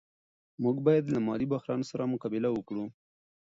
[0.63, 2.85] موږ باید له مالي بحران سره مقابله وکړو.